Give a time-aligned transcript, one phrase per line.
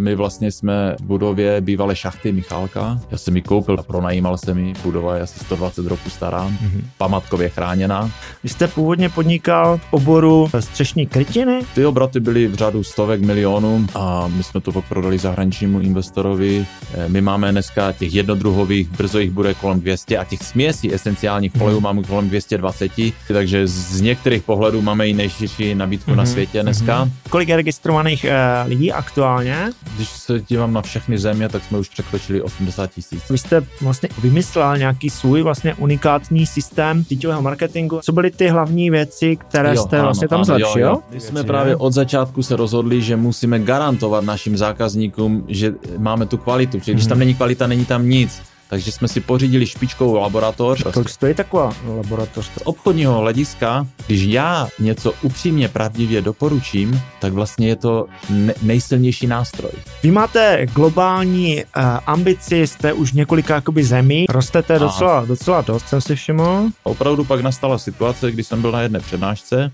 [0.00, 3.00] My vlastně jsme v budově bývalé šachty Michálka.
[3.10, 4.74] Já jsem ji koupil a pronajímal jsem ji.
[4.82, 6.82] Budova je asi 120 roků stará, mm-hmm.
[6.98, 8.10] památkově chráněná.
[8.42, 11.60] Vy jste původně podnikal v oboru střešní krytiny?
[11.74, 16.66] Ty obraty byly v řádu stovek milionů a my jsme to pak prodali zahraničnímu investorovi.
[16.94, 21.60] Eh, my máme dneska těch jednodruhových, brzo jich bude kolem 200 a těch směsí esenciálních
[21.60, 21.82] olejů mm-hmm.
[21.82, 22.92] máme kolem 220,
[23.28, 26.16] takže z některých pohledů máme i nejširší nabídku mm-hmm.
[26.16, 26.32] na mhm.
[26.32, 27.04] světě dneska.
[27.04, 27.30] Mm-hmm.
[27.30, 29.70] Kolik je registrovaných uh, lidí aktuálně?
[29.96, 33.30] Když se dívám na všechny země, tak jsme už překročili 80 tisíc.
[33.30, 38.00] Vy jste vlastně vymyslel nějaký svůj vlastně unikátní systém síťového marketingu.
[38.02, 40.98] Co byly ty hlavní věci, které jo, jste ano, vlastně tam zlepšil?
[41.10, 46.38] My jsme právě od začátku se rozhodli, že musíme garantovat našim zákazníkům, že máme tu
[46.38, 46.80] kvalitu.
[46.80, 47.18] Čili když tam mhm.
[47.18, 48.42] není kvalita, není tam nic.
[48.70, 50.82] Takže jsme si pořídili špičkovou laboratoř.
[50.92, 52.46] Kolik stojí taková laboratoř?
[52.46, 59.26] Z obchodního hlediska, když já něco upřímně pravdivě doporučím, tak vlastně je to ne- nejsilnější
[59.26, 59.70] nástroj.
[60.02, 66.00] Vy máte globální uh, ambici, jste už několika jakoby zemí, rostete docela, docela dost, jsem
[66.00, 66.68] si všiml.
[66.82, 69.72] Opravdu pak nastala situace, kdy jsem byl na jedné přednášce.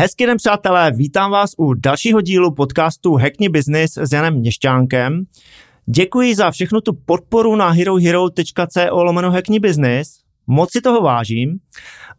[0.00, 5.24] Hezký den, přátelé, vítám vás u dalšího dílu podcastu Hackni Business s Janem Měšťánkem.
[5.86, 10.18] Děkuji za všechnu tu podporu na herohero.co lomeno Hackni Business.
[10.46, 11.58] Moc si toho vážím.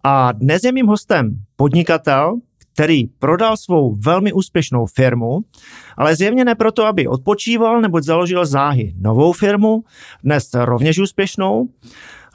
[0.04, 2.40] A dnes je mým hostem podnikatel,
[2.74, 5.40] který prodal svou velmi úspěšnou firmu,
[5.98, 9.84] ale zjevně ne proto, aby odpočíval, nebo založil záhy novou firmu,
[10.24, 11.70] dnes rovněž úspěšnou.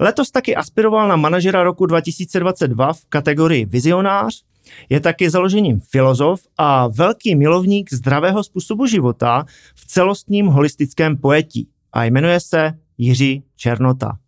[0.01, 4.45] Letos taky aspiroval na manažera roku 2022 v kategorii vizionář
[4.89, 12.05] je taky založením filozof a velký milovník zdravého způsobu života v celostním holistickém pojetí a
[12.05, 14.19] jmenuje se Jiří Černota.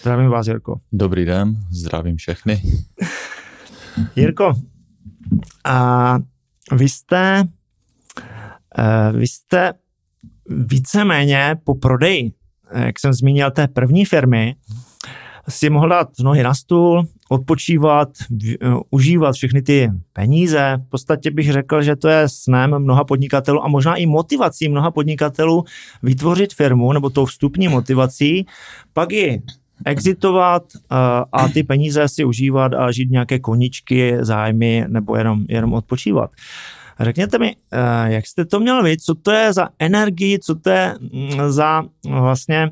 [0.00, 0.80] Zdravím vás, Jirko.
[0.92, 2.62] Dobrý den, zdravím všechny.
[4.16, 4.52] Jirko,
[5.64, 6.18] a
[6.72, 7.44] vy jste,
[8.78, 9.72] eh, vy jste
[10.48, 12.32] víceméně po prodeji,
[12.74, 14.56] jak jsem zmínil, té první firmy,
[15.48, 18.08] si mohl dát nohy na stůl, odpočívat,
[18.66, 20.80] uh, užívat všechny ty peníze.
[20.86, 24.90] V podstatě bych řekl, že to je snem mnoha podnikatelů a možná i motivací mnoha
[24.90, 25.64] podnikatelů
[26.02, 28.46] vytvořit firmu nebo tou vstupní motivací,
[28.92, 29.42] pak ji
[29.84, 30.98] exitovat uh,
[31.32, 36.30] a ty peníze si užívat a žít nějaké koničky, zájmy nebo jenom, jenom odpočívat.
[37.00, 40.70] Řekněte mi, uh, jak jste to měl vy, co to je za energii, co to
[40.70, 42.70] je mm, za vlastně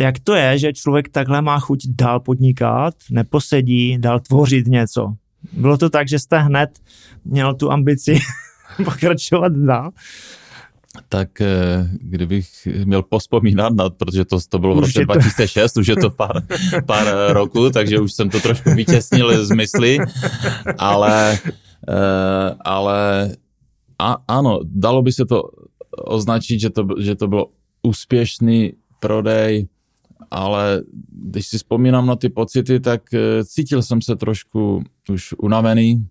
[0.00, 5.14] jak to je, že člověk takhle má chuť dál podnikat, neposedí, dál tvořit něco.
[5.52, 6.70] Bylo to tak, že jste hned
[7.24, 8.18] měl tu ambici
[8.84, 9.90] pokračovat dál?
[11.08, 15.96] Tak eh, kdybych měl pospomínat, na, protože to, to bylo v roce 2006, už je
[15.96, 16.42] to pár,
[16.86, 19.98] pár roků, takže už jsem to trošku vytěsnil z mysli,
[20.78, 21.38] ale,
[21.88, 23.30] eh, ale
[23.98, 25.42] a, ano, dalo by se to
[25.98, 27.46] označit, že to, že to bylo
[27.82, 29.68] úspěšný prodej
[30.30, 36.06] ale když si vzpomínám na ty pocity, tak eh, cítil jsem se trošku už unavený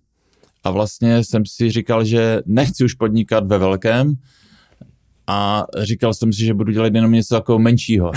[0.64, 4.14] a vlastně jsem si říkal, že nechci už podnikat ve velkém
[5.26, 8.12] a říkal jsem si, že budu dělat jenom něco jako menšího.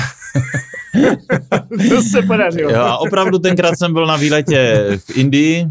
[1.90, 2.72] to se podařilo.
[2.72, 5.66] Jo, a opravdu tenkrát jsem byl na výletě v Indii,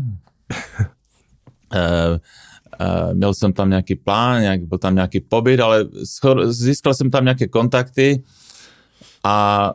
[1.75, 2.19] uh,
[3.13, 5.85] měl jsem tam nějaký plán, nějak, byl tam nějaký pobyt, ale
[6.49, 8.23] získal jsem tam nějaké kontakty
[9.25, 9.73] a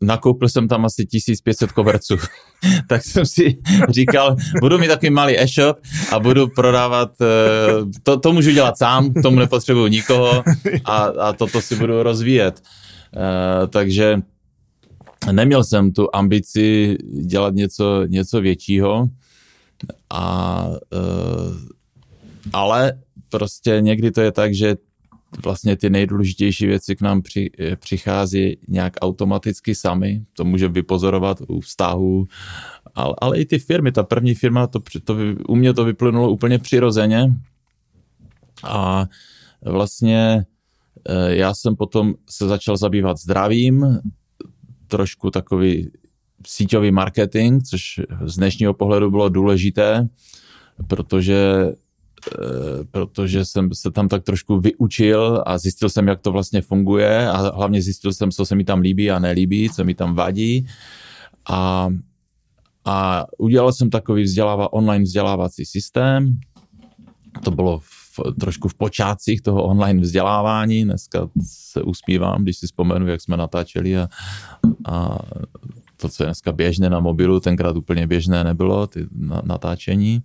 [0.00, 2.16] nakoupil jsem tam asi 1500 koverců.
[2.88, 3.58] tak jsem si
[3.88, 5.78] říkal, budu mít takový malý e-shop
[6.12, 7.26] a budu prodávat, eh,
[8.02, 10.44] to, to můžu dělat sám, tomu nepotřebuju nikoho
[10.84, 12.62] a, a toto si budu rozvíjet.
[13.16, 14.16] Eh, takže
[15.32, 16.96] neměl jsem tu ambici
[17.26, 19.08] dělat něco, něco většího,
[20.10, 21.72] a, eh,
[22.52, 22.92] ale
[23.28, 24.76] prostě někdy to je tak, že
[25.44, 30.24] vlastně ty nejdůležitější věci k nám při, eh, přichází nějak automaticky sami.
[30.36, 32.26] To může vypozorovat u vztahu,
[32.94, 33.92] ale, ale i ty firmy.
[33.92, 35.16] Ta první firma, to, to,
[35.48, 37.34] u mě to vyplynulo úplně přirozeně.
[38.64, 39.06] A
[39.64, 40.46] vlastně
[41.08, 43.98] eh, já jsem potom se začal zabývat zdravím,
[44.88, 45.90] trošku takový
[46.46, 50.08] síťový marketing, což z dnešního pohledu bylo důležité,
[50.86, 51.72] protože
[52.90, 57.36] protože jsem se tam tak trošku vyučil a zjistil jsem, jak to vlastně funguje a
[57.36, 60.66] hlavně zjistil jsem, co se mi tam líbí a nelíbí, co mi tam vadí.
[61.50, 61.88] A,
[62.84, 66.38] a udělal jsem takový vzděláva, online vzdělávací systém.
[67.44, 70.84] To bylo v, trošku v počátcích toho online vzdělávání.
[70.84, 74.08] Dneska se uspívám, když si vzpomenu, jak jsme natáčeli a,
[74.84, 75.18] a
[75.96, 79.06] to, co je dneska běžné na mobilu, tenkrát úplně běžné nebylo, ty
[79.44, 80.22] natáčení.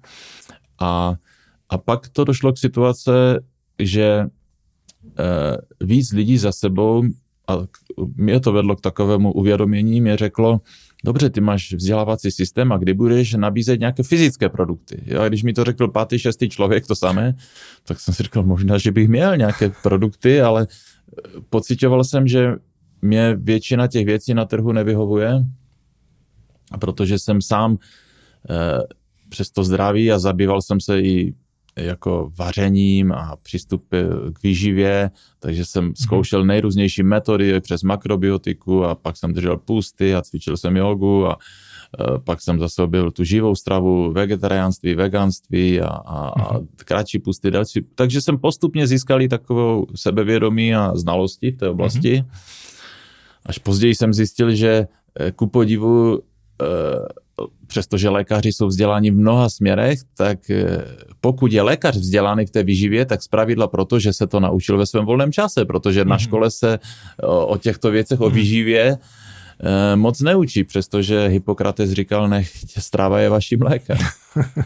[0.80, 1.16] A,
[1.70, 3.44] a pak to došlo k situace,
[3.80, 4.28] že e,
[5.82, 7.04] víc lidí za sebou,
[7.48, 7.58] a
[8.16, 10.62] mě to vedlo k takovému uvědomění, mě řeklo,
[11.06, 15.04] dobře, ty máš vzdělávací systém a kdy budeš nabízet nějaké fyzické produkty.
[15.06, 17.36] Jo, a když mi to řekl pátý, šestý člověk, to samé,
[17.84, 20.68] tak jsem si říkal, možná, že bych měl nějaké produkty, ale
[21.50, 22.56] pocitoval jsem, že
[23.02, 25.32] mě většina těch věcí na trhu nevyhovuje,
[26.80, 27.78] protože jsem sám
[28.50, 28.84] eh,
[29.30, 31.34] přes to zdraví a zabýval jsem se i
[31.78, 34.02] jako vařením a přístupy
[34.34, 35.96] k výživě, takže jsem mhm.
[35.96, 41.38] zkoušel nejrůznější metody přes makrobiotiku a pak jsem držel pusty a cvičil jsem jogu a
[42.00, 46.68] e, pak jsem zase objevil tu živou stravu, vegetariánství, veganství a, a, a mhm.
[46.76, 47.86] kratší pusty, další.
[47.96, 52.24] Takže jsem postupně získal takovou sebevědomí a znalosti v té oblasti.
[53.46, 54.88] Až později jsem zjistil, že
[55.20, 56.22] e, ku podivu
[57.68, 60.86] přestože lékaři jsou vzděláni v mnoha směrech, tak eh,
[61.22, 64.86] pokud je lékař vzdělaný v té výživě, tak zpravidla proto, že se to naučil ve
[64.86, 66.20] svém volném čase, protože na mhm.
[66.20, 66.80] škole se
[67.24, 68.36] o těchto věcech, o mhm.
[68.36, 68.98] výživě
[69.64, 73.98] eh, moc neučí, přestože Hippokrates říkal, nech stráva je vaším lékem.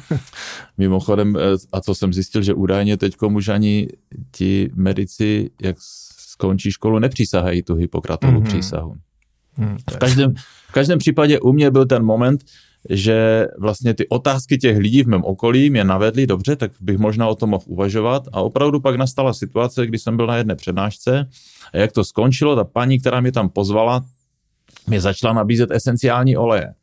[0.77, 1.39] Mimochodem, eh,
[1.71, 3.87] a co jsem zjistil, že údajně teď už ani
[4.31, 5.75] ti medici, jak
[6.17, 8.47] skončí školu, nepřísahají tu Hippokratovu mm-hmm.
[8.47, 8.95] přísahu.
[9.57, 10.33] Hmm, v, každém,
[10.67, 12.43] v každém případě u mě byl ten moment,
[12.89, 17.27] že vlastně ty otázky těch lidí v mém okolí mě navedly, dobře, tak bych možná
[17.27, 21.29] o tom mohl uvažovat a opravdu pak nastala situace, kdy jsem byl na jedné přednášce
[21.73, 24.05] a jak to skončilo, ta paní, která mě tam pozvala,
[24.87, 26.73] mě začala nabízet esenciální oleje.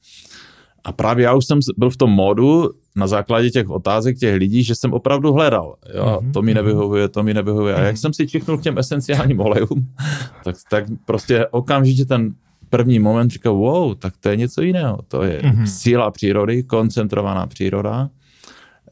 [0.85, 4.63] A právě já už jsem byl v tom módu na základě těch otázek těch lidí,
[4.63, 5.77] že jsem opravdu hledal.
[5.95, 6.33] Jo, mm-hmm.
[6.33, 7.75] to mi nevyhovuje, to mi nevyhovuje.
[7.75, 7.97] A jak mhm.
[7.97, 9.89] jsem si čichnul k těm esenciálním olejům,
[10.45, 12.35] tak, tak prostě okamžitě ten
[12.69, 14.99] první moment říkal, wow, tak to je něco jiného.
[15.09, 15.65] To je mm-hmm.
[15.65, 18.11] síla přírody, koncentrovaná příroda,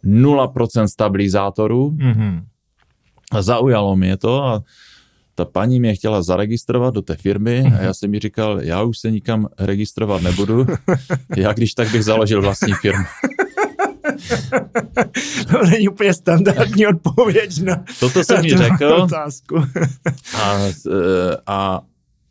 [0.05, 1.91] 0% stabilizátorů.
[1.91, 2.43] Mm-hmm.
[3.33, 4.63] A zaujalo mě to a
[5.35, 8.99] ta paní mě chtěla zaregistrovat do té firmy a já jsem mi říkal, já už
[8.99, 10.67] se nikam registrovat nebudu,
[11.37, 13.05] já když tak bych založil vlastní firmu.
[15.51, 18.87] To není úplně standardní odpověď na Toto jsem mi řekl.
[18.87, 19.57] Otázku.
[20.43, 20.59] A,
[21.47, 21.81] a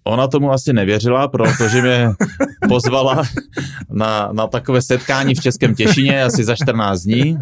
[0.08, 2.10] Ona tomu asi nevěřila, protože mě
[2.70, 3.24] pozvala
[3.90, 7.38] na, na takové setkání v Českém Těšině asi za 14 dní.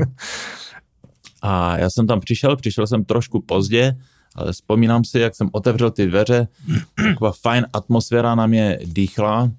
[1.41, 3.95] A já jsem tam přišel, přišel jsem trošku pozdě,
[4.35, 6.47] ale vzpomínám si, jak jsem otevřel ty dveře,
[6.95, 9.51] taková fajn atmosféra na mě dýchla,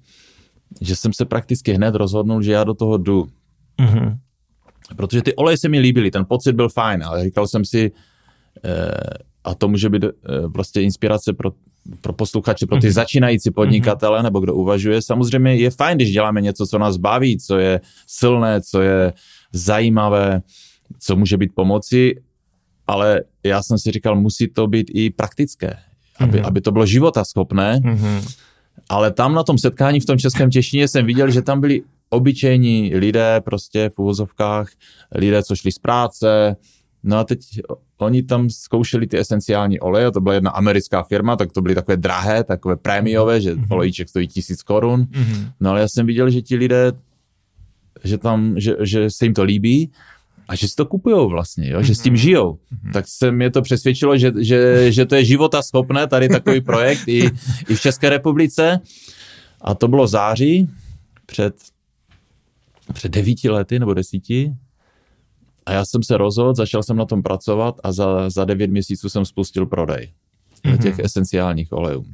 [0.81, 3.27] že jsem se prakticky hned rozhodnul, že já do toho jdu.
[3.79, 4.17] Mm-hmm.
[4.95, 7.91] Protože ty oleje se mi líbily, ten pocit byl fajn, ale říkal jsem si,
[8.63, 8.91] eh,
[9.43, 10.09] a to může být eh,
[10.53, 11.51] prostě inspirace pro,
[12.01, 12.91] pro posluchače, pro ty mm-hmm.
[12.91, 14.23] začínající podnikatele, mm-hmm.
[14.23, 15.01] nebo kdo uvažuje.
[15.01, 19.13] Samozřejmě je fajn, když děláme něco, co nás baví, co je silné, co je
[19.53, 20.41] zajímavé,
[20.99, 22.15] co může být pomoci,
[22.87, 25.77] ale já jsem si říkal, musí to být i praktické,
[26.19, 26.47] aby, mm-hmm.
[26.47, 27.79] aby to bylo životaschopné.
[27.83, 28.35] Mm-hmm.
[28.89, 32.95] Ale tam na tom setkání v tom Českém Těšině jsem viděl, že tam byli obyčejní
[32.95, 34.67] lidé prostě v úvozovkách,
[35.11, 36.55] lidé, co šli z práce,
[37.05, 37.39] No a teď
[37.97, 41.97] oni tam zkoušeli ty esenciální oleje, to byla jedna americká firma, tak to byly takové
[41.97, 43.67] drahé, takové prémiové, že mm-hmm.
[43.69, 45.01] olejček stojí tisíc korun.
[45.01, 45.51] Mm-hmm.
[45.59, 46.91] No ale já jsem viděl, že ti lidé,
[48.03, 49.91] že tam, že, že se jim to líbí
[50.47, 51.83] a že si to kupují vlastně, jo?
[51.83, 52.17] že s tím mhm.
[52.17, 52.53] žijou.
[52.53, 52.93] Mm-hmm.
[52.93, 57.07] Tak se mě to přesvědčilo, že, že, že to je života schopné, tady takový projekt
[57.07, 57.31] i,
[57.69, 58.79] i v České republice.
[59.61, 60.69] A to bylo září
[61.25, 61.55] před,
[62.93, 64.53] před devíti lety nebo desíti,
[65.65, 69.09] a já jsem se rozhodl, začal jsem na tom pracovat a za, za devět měsíců
[69.09, 70.13] jsem spustil prodej
[70.63, 70.83] mm-hmm.
[70.83, 72.05] těch esenciálních olejů.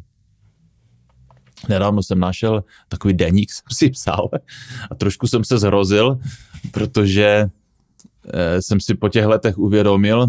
[1.69, 4.29] Nedávno jsem našel takový deník, jsem si psal
[4.91, 6.19] a trošku jsem se zhrozil,
[6.71, 7.49] protože
[8.33, 10.27] eh, jsem si po těch letech uvědomil,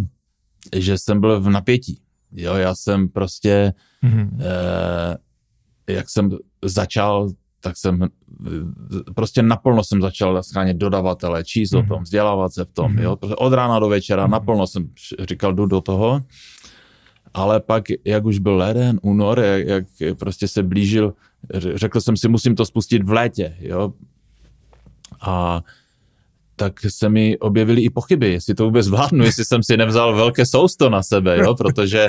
[0.76, 2.00] že jsem byl v napětí.
[2.32, 3.72] Jo, já jsem prostě,
[4.04, 4.30] mm-hmm.
[4.40, 5.16] eh,
[5.92, 6.30] jak jsem
[6.64, 7.30] začal
[7.62, 8.08] tak jsem
[9.14, 11.78] prostě naplno jsem začal schánět dodavatele, číst mm-hmm.
[11.78, 11.88] o mhm.
[11.88, 13.02] tom, vzdělávat se v tom, mm-hmm.
[13.02, 14.30] jo, od rána do večera, mm-hmm.
[14.30, 14.90] naplno jsem
[15.28, 16.22] říkal, jdu do toho,
[17.34, 21.14] ale pak, jak už byl leden, únor, jak, jak prostě se blížil,
[21.74, 23.92] řekl jsem si, musím to spustit v létě, jo,
[25.20, 25.62] a
[26.62, 30.46] tak se mi objevily i pochyby, jestli to vůbec zvládnu, jestli jsem si nevzal velké
[30.46, 32.08] sousto na sebe, jo, protože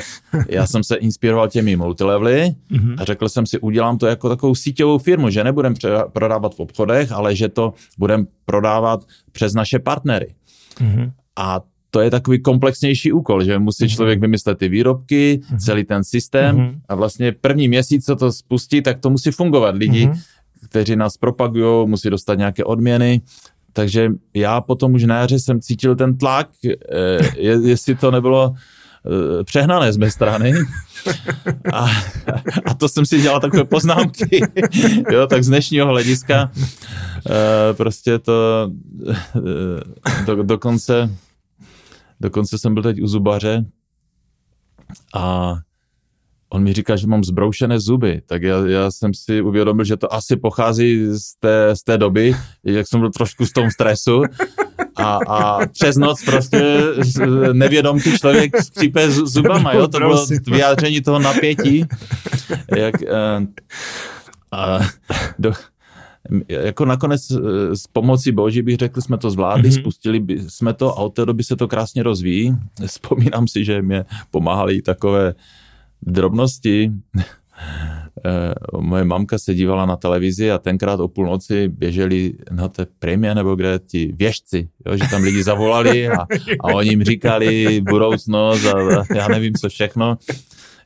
[0.49, 2.95] já jsem se inspiroval těmi multilevely mm-hmm.
[2.97, 5.73] a řekl jsem si, udělám to jako takovou síťovou firmu, že nebudem
[6.13, 10.35] prodávat v obchodech, ale že to budem prodávat přes naše partnery.
[10.79, 11.11] Mm-hmm.
[11.35, 13.95] A to je takový komplexnější úkol, že musí mm-hmm.
[13.95, 15.57] člověk vymyslet ty výrobky, mm-hmm.
[15.57, 16.79] celý ten systém mm-hmm.
[16.89, 19.75] a vlastně první měsíc, co to spustí, tak to musí fungovat.
[19.75, 20.19] Lidi, mm-hmm.
[20.69, 23.21] kteří nás propagují, musí dostat nějaké odměny,
[23.73, 29.43] takže já potom už na jaře jsem cítil ten tlak, eh, jestli to nebylo eh,
[29.43, 30.53] přehnané z mé strany.
[31.73, 31.85] A,
[32.65, 34.41] a to jsem si dělal takové poznámky,
[35.11, 36.51] jo, tak z dnešního hlediska
[37.29, 38.71] eh, prostě to
[40.25, 41.09] do, dokonce
[42.23, 43.65] Dokonce jsem byl teď u zubaře
[45.15, 45.55] a
[46.53, 50.13] on mi říká, že mám zbroušené zuby, tak já, já jsem si uvědomil, že to
[50.13, 54.23] asi pochází z té, z té doby, jak jsem byl trošku v tom stresu.
[54.95, 56.79] A, a přes noc prostě
[57.53, 61.85] nevědomý člověk skřípe zubama, jo, to bylo vyjádření toho napětí,
[62.77, 63.47] jak, eh,
[64.51, 64.79] a,
[65.39, 65.53] do,
[66.49, 69.79] jako nakonec eh, s pomocí boží bych řekl, jsme to zvládli, mm-hmm.
[69.81, 72.55] spustili by, jsme to a od té doby se to krásně rozvíjí.
[72.85, 75.33] Vzpomínám si, že mě pomáhaly takové
[76.05, 76.91] drobnosti.
[78.25, 83.35] Eh, moje mamka se dívala na televizi a tenkrát o půlnoci běželi na té prémě
[83.35, 86.21] nebo kde ti věžci, jo, že tam lidi zavolali a,
[86.59, 90.17] a oni jim říkali budoucnost a, a já nevím co všechno.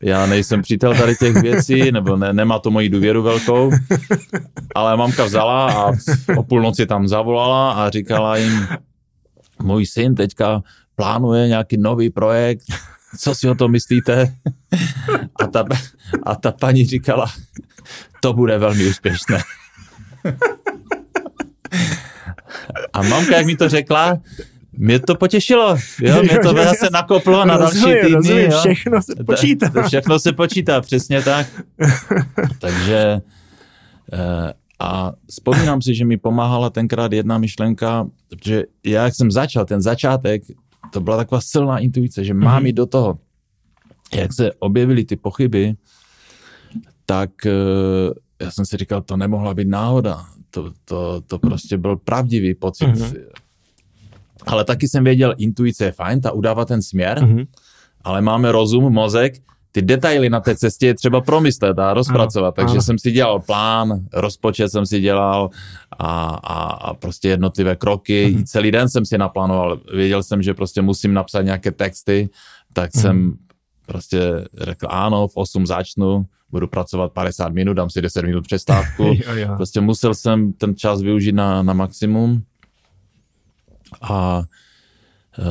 [0.02, 3.72] Já nejsem přítel tady těch věcí, nebo ne, nemá to moji důvěru velkou,
[4.76, 5.92] ale mamka vzala a
[6.38, 8.68] o půlnoci tam zavolala a říkala jim,
[9.62, 10.62] můj syn teďka
[10.96, 12.64] plánuje nějaký nový projekt,
[13.20, 14.36] co si o tom myslíte?
[15.36, 15.66] A ta,
[16.24, 17.32] a ta paní říkala,
[18.22, 19.44] to bude velmi úspěšné.
[22.94, 24.18] A mamka, jak mi to řekla,
[24.78, 28.14] mě to potěšilo, jo, mě to zase nakoplo na další týdny.
[28.14, 28.60] Rozumím, jo.
[28.60, 29.70] všechno se počítá.
[29.70, 31.48] To, všechno se počítá, přesně tak.
[32.60, 33.22] Takže
[34.14, 39.66] eh, a vzpomínám si, že mi pomáhala tenkrát jedna myšlenka, protože já, jak jsem začal,
[39.66, 40.42] ten začátek,
[40.94, 42.66] to byla taková silná intuice, že mám mm-hmm.
[42.66, 43.20] jít do toho.
[44.16, 45.76] Jak se objevily ty pochyby,
[47.06, 47.54] tak eh,
[48.42, 50.26] já jsem si říkal, to nemohla být náhoda.
[50.50, 52.88] To, to, to prostě byl pravdivý pocit.
[52.88, 53.28] Mm-hmm
[54.48, 57.48] ale taky jsem věděl, intuice je fajn, ta udává ten směr, mm-hmm.
[58.02, 59.34] ale máme rozum, mozek,
[59.78, 62.48] ty detaily na té cestě je třeba promyslet a rozpracovat.
[62.48, 62.82] Ano, takže ano.
[62.82, 65.50] jsem si dělal plán, rozpočet jsem si dělal
[66.00, 68.36] a, a, a prostě jednotlivé kroky.
[68.36, 68.44] Mm-hmm.
[68.46, 69.80] Celý den jsem si naplánoval.
[69.94, 72.30] Věděl jsem, že prostě musím napsat nějaké texty,
[72.74, 73.02] tak mm-hmm.
[73.02, 73.34] jsem
[73.86, 74.22] prostě
[74.62, 79.14] řekl ano, v 8 začnu, budu pracovat 50 minut, dám si 10 minut přestávku.
[79.58, 82.44] Prostě musel jsem ten čas využít na, na maximum
[84.02, 84.44] a
[85.40, 85.44] e,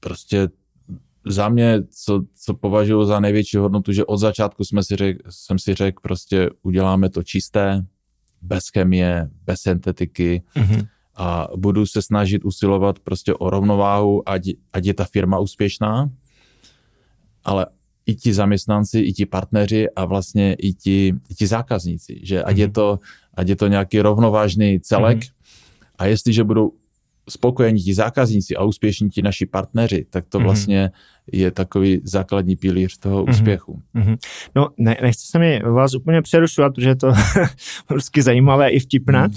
[0.00, 0.48] prostě
[1.26, 5.58] za mě, co, co považuji za největší hodnotu, že od začátku jsme si řek, jsem
[5.58, 7.86] si řekl, prostě uděláme to čisté,
[8.42, 10.86] bez chemie, bez syntetiky mm-hmm.
[11.16, 16.10] a budu se snažit usilovat prostě o rovnováhu, ať, ať je ta firma úspěšná,
[17.44, 17.66] ale
[18.06, 22.56] i ti zaměstnanci, i ti partneři a vlastně i ti, i ti zákazníci, že ať,
[22.56, 22.60] mm-hmm.
[22.60, 22.98] je to,
[23.34, 25.32] ať je to nějaký rovnovážný celek mm-hmm.
[25.98, 26.72] a jestliže budou
[27.28, 30.42] spokojení ti zákazníci a úspěšní ti naši partneři, tak to mm-hmm.
[30.42, 30.90] vlastně
[31.32, 33.30] je takový základní pilíř toho mm-hmm.
[33.30, 33.82] úspěchu.
[33.94, 34.16] Mm-hmm.
[34.54, 37.12] No, ne, nechci se mi vás úplně přerušovat, protože je to
[37.90, 39.34] vždycky zajímavé i vtipné, mm.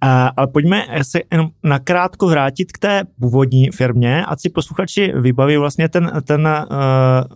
[0.00, 5.56] a, ale pojďme se jenom nakrátko vrátit k té původní firmě, a si posluchači vybaví
[5.56, 6.48] vlastně ten, ten,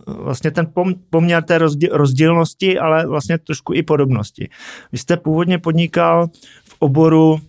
[0.07, 4.49] uh, vlastně ten pom, poměr té rozdíl, rozdílnosti, ale vlastně trošku i podobnosti.
[4.91, 6.27] Vy jste původně podnikal
[6.63, 7.39] v oboru uh,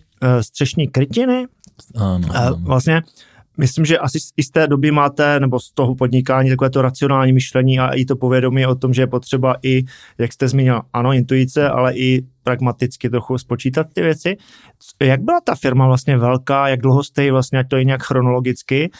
[0.41, 1.47] střešní krytiny,
[1.95, 2.57] ano, ano.
[2.61, 3.01] Vlastně
[3.59, 7.33] myslím, že asi i z té doby máte, nebo z toho podnikání, takové to racionální
[7.33, 9.83] myšlení a i to povědomí o tom, že je potřeba i,
[10.17, 14.37] jak jste zmínil, ano, intuice, ale i pragmaticky trochu spočítat ty věci.
[15.01, 18.03] Jak byla ta firma vlastně velká, jak dlouho jste ji vlastně, ať to je nějak
[18.03, 18.91] chronologicky,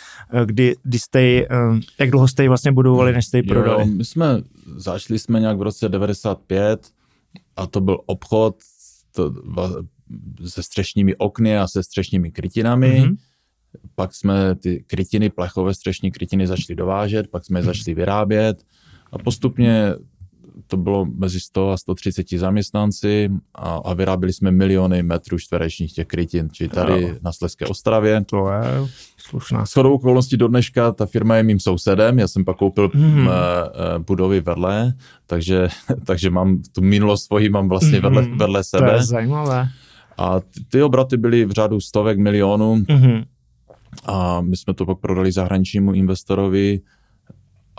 [0.45, 3.81] kdy, kdy jste ji, eh, jak dlouho jste ji vlastně budovali, než jste ji prodali?
[3.81, 4.41] Jo, my jsme,
[4.75, 6.87] začali jsme nějak v roce 95
[7.55, 8.55] a to byl obchod,
[9.15, 9.33] to,
[10.45, 13.01] se střešními okny a se střešními krytinami.
[13.01, 13.17] Mm-hmm.
[13.95, 18.63] Pak jsme ty krytiny, plechové střešní krytiny začali dovážet, pak jsme je začali vyrábět
[19.11, 19.93] a postupně
[20.67, 26.07] to bylo mezi 100 a 130 zaměstnanci a, a vyráběli jsme miliony metrů čtverečních těch
[26.07, 27.15] krytin, či tady no.
[27.21, 28.25] na Sleské ostravě.
[28.25, 28.87] To je
[29.17, 29.65] slušná.
[29.65, 33.27] S chodou okolností do dneška ta firma je mým sousedem, já jsem pak koupil mm.
[33.27, 33.33] uh,
[33.97, 34.93] budovy vedle,
[35.25, 35.67] takže,
[36.05, 38.03] takže mám tu minulost svoji mám vlastně mm.
[38.03, 38.87] vedle, vedle sebe.
[38.87, 39.67] To je zajímavé.
[40.19, 43.25] A ty, ty obraty byly v řádu stovek milionů mm-hmm.
[44.05, 46.79] a my jsme to pak prodali zahraničnímu investorovi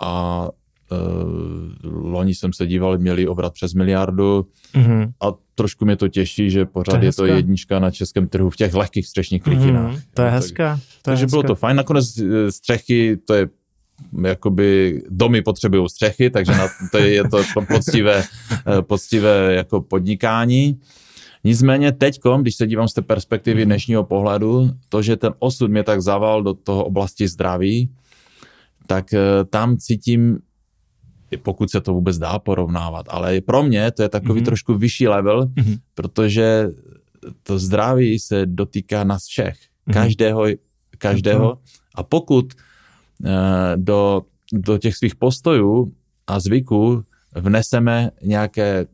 [0.01, 0.49] a
[1.83, 5.11] loni jsem se díval, měli obrat přes miliardu mm-hmm.
[5.21, 8.49] a trošku mě to těší, že pořád to je, je to jednička na českém trhu
[8.49, 9.91] v těch lehkých střešních krytinách.
[9.91, 10.75] Mm, to je hezká.
[10.75, 11.77] To takže je bylo to fajn.
[11.77, 12.19] Nakonec
[12.49, 13.49] střechy, to je
[14.23, 18.23] jakoby domy potřebují střechy, takže na, to je, je to poctivé,
[18.81, 20.79] poctivé jako podnikání.
[21.43, 23.65] Nicméně teď, když se dívám z té perspektivy mhm.
[23.65, 27.89] dnešního pohledu, to, že ten osud mě tak zaval do toho oblasti zdraví,
[28.87, 29.19] tak eh,
[29.49, 30.39] tam cítím,
[31.43, 34.45] pokud se to vůbec dá porovnávat, ale pro mě to je takový mm-hmm.
[34.45, 35.77] trošku vyšší level, mm-hmm.
[35.93, 36.67] protože
[37.43, 39.93] to zdraví se dotýká nás všech, mm-hmm.
[39.93, 40.45] každého,
[40.97, 41.57] každého
[41.95, 42.45] a pokud
[43.23, 43.29] uh,
[43.75, 44.21] do,
[44.53, 45.93] do těch svých postojů
[46.27, 47.03] a zvyků
[47.35, 48.85] vneseme nějaké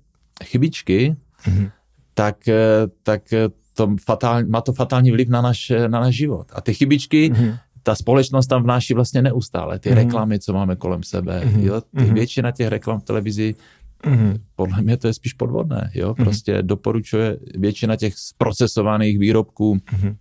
[0.43, 1.71] chybičky, mm-hmm
[2.17, 6.47] tak, eh, tak eh, to fatál, má to fatální vliv na náš, na náš život.
[6.53, 7.57] A ty chybičky, mm-hmm.
[7.83, 9.79] ta společnost tam vnáší vlastně neustále.
[9.79, 9.95] Ty mm-hmm.
[9.95, 11.41] reklamy, co máme kolem sebe.
[11.45, 11.63] Mm-hmm.
[11.63, 11.81] Jo?
[11.81, 12.13] Ty, mm-hmm.
[12.13, 13.55] Většina těch reklam v televizi,
[14.03, 14.39] mm-hmm.
[14.55, 15.91] podle mě to je spíš podvodné.
[15.93, 16.15] Jo?
[16.17, 16.25] Mhm.
[16.25, 16.65] Prostě mm-hmm.
[16.65, 20.15] doporučuje většina těch zprocesovaných výrobků, mm-hmm.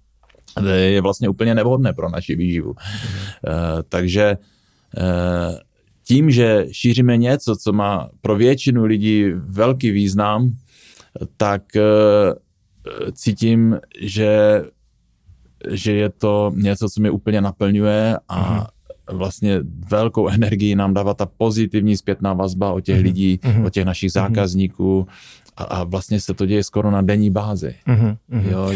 [0.74, 2.72] je vlastně úplně nevhodné pro naši výživu.
[2.72, 3.48] Mm-hmm.
[3.48, 5.58] Uh, takže uh,
[6.04, 10.52] tím, že šíříme něco, co má pro většinu lidí velký význam,
[11.36, 11.82] tak eh,
[13.12, 14.62] cítím, že,
[15.70, 19.16] že je to něco, co mě úplně naplňuje a mm-hmm.
[19.16, 23.02] vlastně velkou energii nám dává ta pozitivní zpětná vazba o těch mm-hmm.
[23.02, 23.66] lidí, mm-hmm.
[23.66, 24.22] o těch našich mhm.
[24.22, 25.06] zákazníků
[25.56, 27.74] a, a vlastně se to děje skoro na denní bázi.
[27.86, 28.16] Mm-hmm.
[28.50, 28.72] Jo,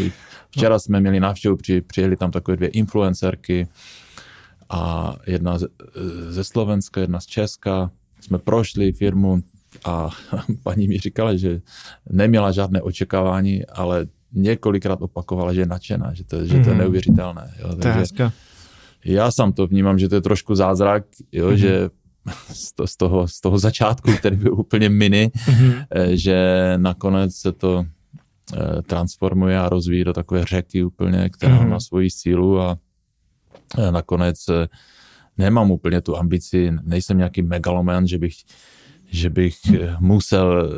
[0.49, 3.67] včera jsme měli návštěvu, při, přijeli tam takové dvě influencerky
[4.69, 5.67] a jedna ze,
[6.29, 7.91] ze Slovenska, jedna z Česka.
[8.21, 9.41] Jsme prošli firmu,
[9.85, 10.09] a
[10.63, 11.61] paní mi říkala, že
[12.09, 16.77] neměla žádné očekávání, ale několikrát opakovala, že je nadšená, že to, že to je mhm.
[16.77, 17.53] neuvěřitelné.
[17.59, 17.75] Jo.
[17.75, 18.31] Takže to
[19.05, 21.53] já sám to vnímám, že to je trošku zázrak, jo, mm-hmm.
[21.53, 21.89] že
[22.53, 25.85] z, to, z, toho, z toho začátku, který byl úplně mini, mm-hmm.
[26.11, 26.37] že
[26.77, 27.85] nakonec se to
[28.53, 31.69] eh, transformuje a rozvíjí do takové řeky úplně, která mm-hmm.
[31.69, 32.77] má svoji sílu a
[33.77, 34.37] eh, nakonec
[35.37, 38.33] nemám úplně tu ambici, nejsem nějaký megaloman, že bych
[39.11, 40.69] že bych eh, musel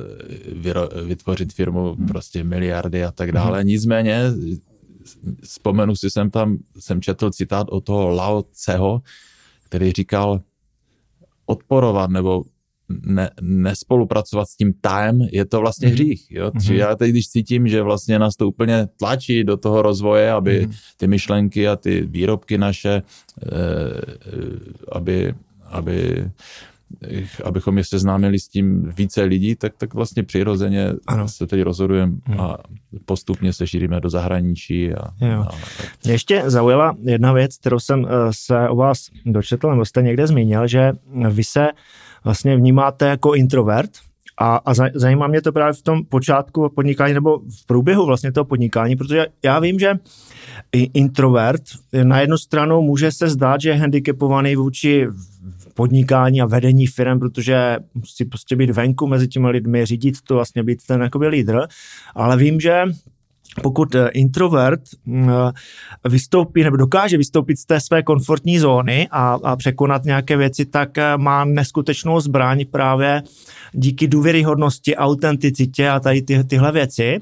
[0.76, 3.60] eh, vytvořit firmu prostě miliardy a tak dále.
[3.60, 3.68] Mhm.
[3.68, 4.24] Nicméně
[5.44, 9.02] vzpomenu si, jsem tam, jsem četl citát od toho Lao Tseho,
[9.66, 10.42] který říkal,
[11.46, 12.44] odporovat nebo
[13.06, 16.32] ne, nespolupracovat s tím tájem, je to vlastně mm hřích.
[16.32, 16.50] Jo?
[16.50, 16.74] Mm-hmm.
[16.74, 20.74] já teď, když cítím, že vlastně nás to úplně tlačí do toho rozvoje, aby mm
[20.98, 23.02] ty myšlenky a ty výrobky naše, e,
[24.92, 25.34] aby,
[25.66, 26.26] aby
[27.44, 31.28] abychom je seznámili s tím více lidí, tak, tak vlastně přirozeně ano.
[31.28, 32.40] se teď rozhodujeme hmm.
[32.40, 32.58] a
[33.06, 34.94] postupně se šíříme do zahraničí.
[34.94, 35.42] A, jo.
[35.42, 35.56] a,
[36.04, 40.28] Mě ještě zaujala jedna věc, kterou jsem eh, se o vás dočetl, nebo jste někde
[40.28, 40.92] zmínil, že
[41.30, 41.68] vy se
[42.24, 43.92] vlastně vnímáte jako introvert,
[44.38, 48.46] a, a zajímá mě to právě v tom počátku podnikání nebo v průběhu vlastně toho
[48.46, 49.94] podnikání, protože já vím, že
[50.74, 51.62] introvert
[52.04, 55.08] na jednu stranu může se zdát, že je handicapovaný vůči
[55.74, 60.64] podnikání a vedení firm, protože musí prostě být venku mezi těmi lidmi, řídit to, vlastně
[60.64, 61.68] být ten jakoby lídr,
[62.16, 62.84] ale vím, že
[63.62, 65.52] pokud eh, introvert mm, eh,
[66.10, 70.98] vystoupí nebo dokáže vystoupit z té své komfortní zóny a, a překonat nějaké věci, tak
[70.98, 73.24] eh, má neskutečnou zbraň právě
[73.72, 77.20] díky důvěryhodnosti, autenticitě a tady ty, tyhle věci.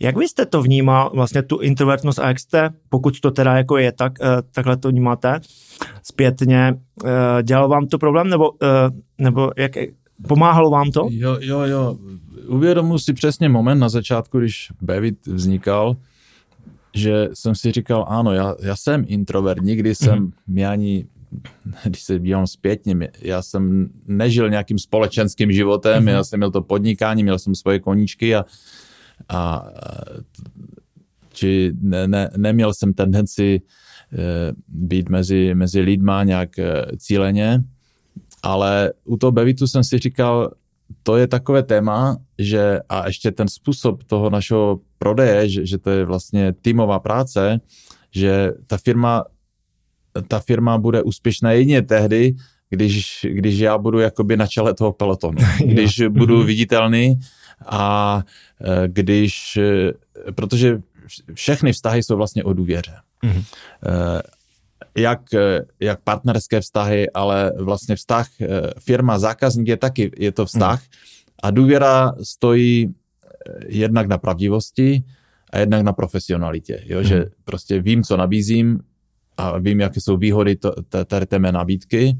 [0.00, 3.76] Jak vy jste to vnímal, vlastně tu introvertnost a jak jste, pokud to teda jako
[3.76, 4.12] je, tak
[4.52, 5.40] takhle to vnímáte
[6.02, 6.74] zpětně,
[7.42, 8.50] dělal vám to problém nebo,
[9.18, 9.72] nebo jak,
[10.28, 11.08] pomáhalo vám to?
[11.10, 11.96] Jo, jo, jo
[12.46, 15.96] uvědomuji si přesně moment na začátku, když Bevit vznikal,
[16.94, 20.32] že jsem si říkal, ano, já, já jsem introvert, nikdy jsem mm-hmm.
[20.46, 21.06] mě ani,
[21.84, 26.10] když se dívám zpětně, já jsem nežil nějakým společenským životem, mm-hmm.
[26.10, 28.44] já jsem měl to podnikání, měl jsem svoje koníčky a,
[29.28, 29.66] a
[31.32, 33.60] či ne, ne, neměl jsem tendenci
[34.12, 37.64] e, být mezi, mezi lidma nějak e, cíleně,
[38.42, 40.50] ale u toho Bevitu jsem si říkal,
[41.02, 45.90] to je takové téma, že a ještě ten způsob toho našeho prodeje, že, že to
[45.90, 47.60] je vlastně týmová práce,
[48.10, 49.24] že ta firma,
[50.28, 52.34] ta firma bude úspěšná jedině tehdy,
[52.70, 56.46] když, když já budu jakoby na čele toho pelotonu, když budu mhm.
[56.46, 57.20] viditelný
[57.66, 58.22] a
[58.60, 59.92] e, když, e,
[60.32, 60.80] protože
[61.34, 62.94] všechny vztahy jsou vlastně o důvěře.
[63.24, 63.44] Mm-hmm
[64.96, 65.20] jak,
[65.80, 68.46] jak partnerské vztahy, ale vlastně vztah eh,
[68.80, 70.88] firma, zákazník je taky, je to vztah hmm.
[71.42, 75.04] a důvěra stojí eh, jednak na pravdivosti
[75.50, 76.98] a jednak na profesionalitě, jo?
[76.98, 77.06] Hmm.
[77.06, 78.80] že prostě vím, co nabízím
[79.36, 80.56] a vím, jaké jsou výhody
[81.06, 82.18] tady té mé nabídky.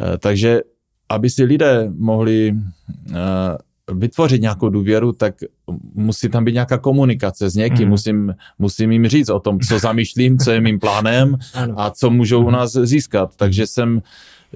[0.00, 0.60] Eh, takže
[1.08, 2.54] aby si lidé mohli
[3.94, 5.34] vytvořit nějakou důvěru, tak
[5.94, 7.90] musí tam být nějaká komunikace s někým, mm.
[7.90, 11.36] musím, musím jim říct o tom, co zamýšlím, co je mým plánem
[11.76, 13.36] a co můžou u nás získat.
[13.36, 14.02] Takže jsem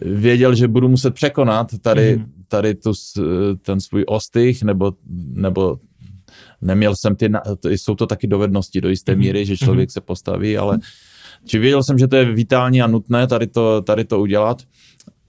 [0.03, 2.25] věděl, že budu muset překonat tady, mm.
[2.49, 2.93] tady tu,
[3.63, 4.93] ten svůj ostych, nebo,
[5.33, 5.79] nebo
[6.61, 7.31] neměl jsem ty,
[7.67, 9.21] jsou to taky dovednosti do jisté mhm.
[9.21, 9.93] míry, že člověk mhm.
[9.93, 10.79] se postaví, ale
[11.45, 14.63] či věděl jsem, že to je vitální a nutné tady to, tady to udělat.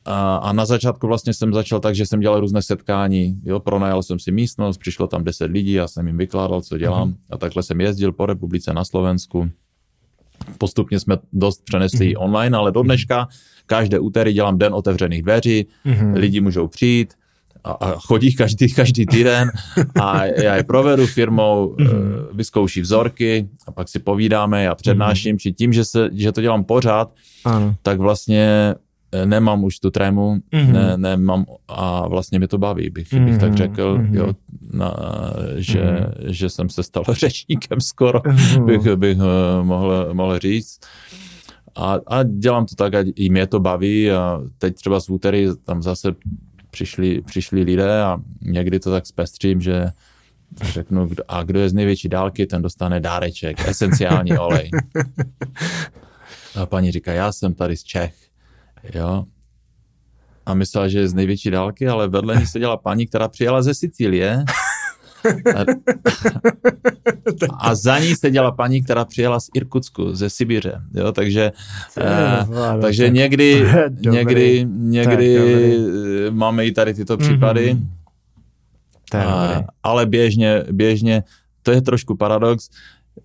[0.06, 3.42] A, a na začátku vlastně jsem začal tak, že jsem dělal různé setkání.
[3.44, 7.08] Jo, pronajal jsem si místnost, přišlo tam 10 lidí, já jsem jim vykládal, co dělám.
[7.08, 7.16] Mm.
[7.30, 9.50] A takhle jsem jezdil po republice na Slovensku.
[10.58, 12.14] Postupně jsme dost přenesli mm.
[12.18, 13.28] online, ale do dneška
[13.66, 16.14] každé úterý dělám den otevřených dveří, mm.
[16.14, 17.14] lidi můžou přijít,
[17.64, 19.52] a, a chodí každý, každý týden
[20.02, 22.28] a já je provedu firmou, mm-hmm.
[22.34, 25.40] vyzkouší vzorky a pak si povídáme, já přednáším, mm-hmm.
[25.40, 27.14] či tím, že, se, že to dělám pořád,
[27.46, 27.76] ano.
[27.82, 28.76] tak vlastně
[29.26, 30.71] nemám už tu trému, mm-hmm.
[30.71, 33.26] ne, nemám a vlastně mi to baví, bych, mm-hmm.
[33.26, 34.15] bych tak řekl, mm-hmm.
[34.15, 34.34] jo,
[34.74, 34.93] na,
[35.56, 36.13] že, mm-hmm.
[36.28, 38.65] že jsem se stal řečníkem skoro, mm-hmm.
[38.65, 39.17] bych, bych
[39.62, 40.80] mohl, mohl říct.
[41.76, 45.47] A, a dělám to tak, a i mě to baví a teď třeba z úterý
[45.63, 46.12] tam zase
[46.71, 49.89] přišli, přišli lidé a někdy to tak zpestřím, že
[50.62, 54.69] řeknu, a kdo je z největší dálky, ten dostane dáreček, esenciální olej.
[56.56, 58.13] A paní říká, já jsem tady z Čech,
[58.94, 59.26] jo.
[60.46, 63.74] A myslela, že je z největší dálky, ale vedle ní seděla paní, která přijela ze
[63.74, 64.46] Sicílie.
[65.56, 65.65] A,
[67.60, 71.52] a za ní seděla paní, která přijela z Irkutsku, ze Sibiře, jo, takže,
[71.98, 73.65] uh, takže někdy,
[74.00, 75.78] někdy, někdy
[76.30, 77.78] máme i tady tyto případy,
[79.13, 79.28] mm-hmm.
[79.28, 81.24] a, ale běžně, běžně,
[81.63, 82.70] to je trošku paradox,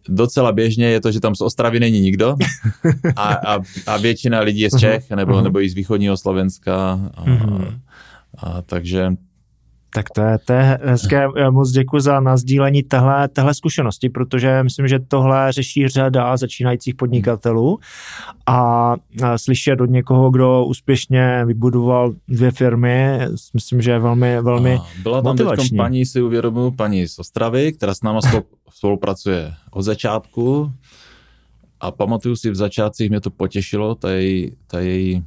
[0.09, 2.37] docela běžně je to, že tam z Ostravy není nikdo.
[3.17, 5.43] A, a, a většina lidí je z Čech nebo, uh-huh.
[5.43, 7.01] nebo i z východního Slovenska.
[7.15, 7.75] A, a,
[8.39, 9.13] a takže
[9.95, 11.27] tak to je, to je hezké.
[11.37, 16.95] Já moc děkuji za nazdílení téhle, téhle zkušenosti, protože myslím, že tohle řeší řada začínajících
[16.95, 17.79] podnikatelů.
[18.47, 18.95] A,
[19.37, 23.21] slyšet od někoho, kdo úspěšně vybudoval dvě firmy,
[23.55, 25.47] myslím, že je velmi, velmi a Byla tam teď
[25.77, 28.21] paní, si uvědomuji, paní z Ostravy, která s náma
[28.71, 30.73] spolupracuje od začátku.
[31.81, 35.25] A pamatuju si v začátcích, mě to potěšilo, ta její, ta její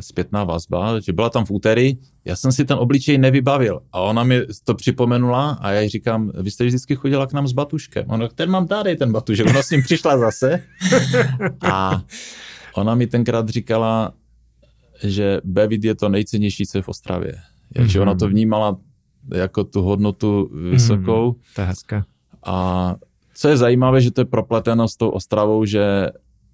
[0.00, 4.24] zpětná vazba, že byla tam v úterý, já jsem si ten obličej nevybavil a ona
[4.24, 8.04] mi to připomenula a já jí říkám, vy jste vždycky chodila k nám s batuškem.
[8.08, 9.46] Ona, ten mám tady, ten batušek.
[9.46, 10.62] Ona s ním přišla zase
[11.60, 12.02] a
[12.74, 14.12] ona mi tenkrát říkala,
[15.02, 17.34] že Bevid je to nejcennější, co je v Ostravě.
[17.74, 18.02] Takže mm-hmm.
[18.02, 18.76] ona to vnímala
[19.34, 21.32] jako tu hodnotu vysokou.
[21.32, 22.02] Mm, to je hezké.
[22.44, 22.96] A
[23.34, 26.10] co je zajímavé, že to je propleteno s tou Ostravou, že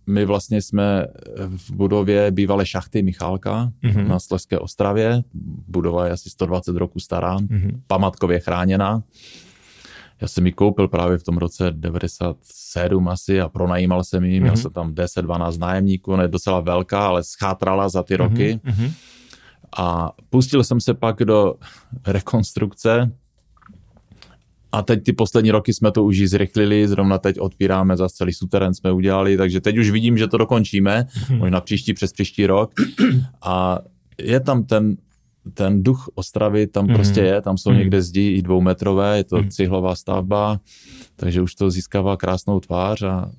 [0.07, 4.09] my vlastně jsme v budově bývalé šachty Michálka mm-hmm.
[4.09, 5.23] na Slezské ostravě.
[5.69, 7.81] Budova je asi 120 roků stará, mm-hmm.
[7.87, 9.03] památkově chráněná.
[10.21, 14.39] Já jsem ji koupil právě v tom roce 97 asi a pronajímal jsem ji.
[14.39, 14.43] Mm-hmm.
[14.43, 18.19] Měl jsem tam 10-12 nájemníků, ona je docela velká, ale schátrala za ty mm-hmm.
[18.19, 18.61] roky.
[18.65, 18.93] Mm-hmm.
[19.79, 21.55] A pustil jsem se pak do
[22.07, 23.11] rekonstrukce
[24.77, 28.75] a teď ty poslední roky jsme to už zrychlili, zrovna teď otvíráme za celý suterén
[28.75, 31.39] jsme udělali, takže teď už vidím, že to dokončíme, hmm.
[31.39, 32.75] možná příští přes příští rok.
[33.43, 33.79] A
[34.19, 34.97] je tam ten,
[35.55, 36.95] ten duch Ostravy, tam hmm.
[36.95, 37.79] prostě je, tam jsou hmm.
[37.79, 39.51] někde zdi i dvoumetrové, je to hmm.
[39.51, 40.61] cihlová stavba,
[41.17, 43.33] takže už to získává krásnou tvář a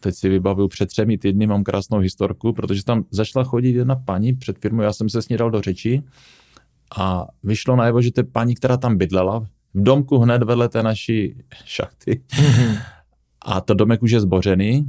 [0.00, 4.32] teď si vybavuju před třemi týdny, mám krásnou historku, protože tam začala chodit jedna paní
[4.32, 6.02] před firmou, já jsem se s ní dal do řeči
[6.98, 10.82] a vyšlo najevo, že to je paní, která tam bydlela, v domku hned vedle té
[10.82, 12.22] naší šachty.
[12.30, 12.78] Mm-hmm.
[13.42, 14.86] A to domek už je zbořený.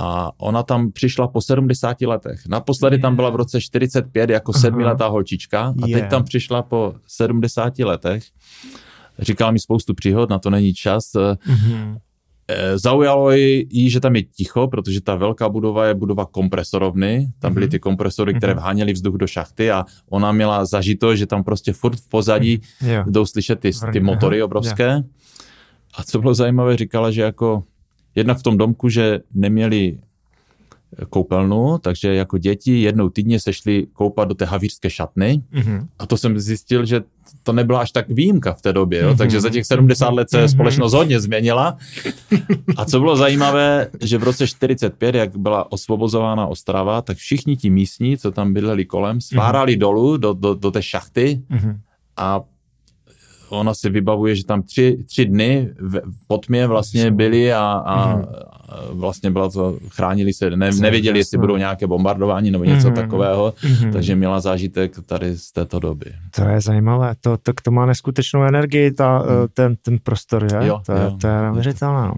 [0.00, 2.40] A ona tam přišla po 70 letech.
[2.48, 3.02] Naposledy yeah.
[3.02, 6.00] tam byla v roce 45 jako sedmiletá holčička a yeah.
[6.00, 8.24] teď tam přišla po 70 letech.
[9.18, 11.04] Říkala mi spoustu příhod, na to není čas.
[11.12, 11.98] Mm-hmm.
[12.50, 17.32] Eh, zaujalo jí, že tam je ticho, protože ta velká budova je budova kompresorovny.
[17.38, 17.70] Tam byly mhm.
[17.70, 18.62] ty kompresory, které mhm.
[18.62, 23.04] vháněly vzduch do šachty a ona měla zažito, že tam prostě furt v pozadí jo.
[23.06, 25.02] jdou slyšet ty, ty motory obrovské.
[25.94, 27.62] A co bylo zajímavé, říkala, že jako
[28.14, 29.98] jednak v tom domku, že neměli
[31.10, 35.86] koupelnu, takže jako děti jednou týdně se šli koupat do té havířské šatny mm-hmm.
[35.98, 37.00] a to jsem zjistil, že
[37.42, 39.10] to nebyla až tak výjimka v té době, jo?
[39.10, 39.16] Mm-hmm.
[39.16, 40.48] takže za těch 70 let se mm-hmm.
[40.48, 41.76] společnost hodně změnila
[42.76, 47.70] a co bylo zajímavé, že v roce 45, jak byla osvobozována Ostrava, tak všichni ti
[47.70, 49.80] místní, co tam bydleli kolem, svárali mm-hmm.
[49.80, 51.78] dolů do, do, do té šachty mm-hmm.
[52.16, 52.40] a
[53.50, 58.22] ona si vybavuje, že tam tři, tři dny v, pod mě vlastně byli a, a,
[58.90, 62.94] vlastně byla to, chránili se, ne, nevěděli, jestli budou nějaké bombardování nebo něco mm-hmm.
[62.94, 63.92] takového, mm-hmm.
[63.92, 66.12] takže měla zážitek tady z této doby.
[66.34, 69.24] To je zajímavé, to, to, to má neskutečnou energii, ta, mm.
[69.54, 70.66] ten, ten prostor, že?
[70.66, 71.16] Jo, to, jo.
[71.20, 72.08] to je neuvěřitelné.
[72.08, 72.14] No.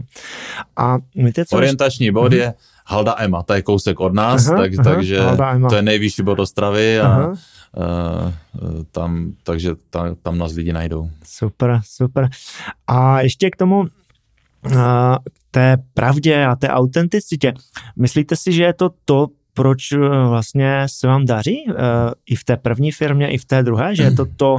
[0.77, 2.37] A víte, co Orientační bod mm-hmm.
[2.37, 2.55] je
[2.87, 5.21] Halda Ema, to je kousek od nás, aha, tak, aha, takže
[5.69, 7.35] to je nejvyšší bod Ostravy a aha.
[7.77, 8.33] Uh,
[8.93, 11.11] tam, takže tam, tam nás lidi najdou.
[11.25, 12.29] Super, super.
[12.87, 15.17] A ještě k tomu, uh,
[15.51, 17.53] té pravdě a té autenticitě.
[17.97, 19.93] Myslíte si, že je to to, proč
[20.29, 21.75] vlastně se vám daří uh,
[22.27, 24.57] i v té první firmě, i v té druhé, že je to to,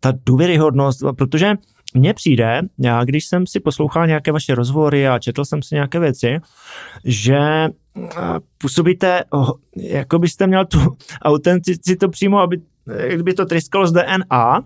[0.00, 1.54] ta důvěryhodnost, protože
[1.94, 6.00] mně přijde, já když jsem si poslouchal nějaké vaše rozhovory a četl jsem si nějaké
[6.00, 6.38] věci,
[7.04, 7.68] že
[8.58, 9.24] působíte,
[9.76, 10.78] jako byste měl tu
[11.22, 12.60] autenticitu přímo, aby
[13.08, 14.62] kdyby to tryskalo z DNA